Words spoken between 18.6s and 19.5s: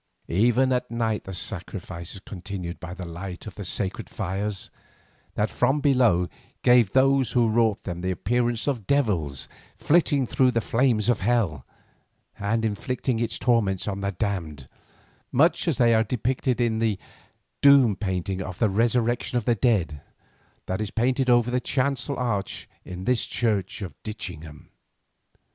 resurrection of